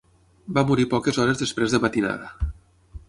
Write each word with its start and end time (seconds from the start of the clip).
Va 0.57 0.63
morir 0.71 0.87
poques 0.95 1.21
hores 1.25 1.43
després 1.43 1.77
de 1.77 1.81
matinada. 1.85 2.33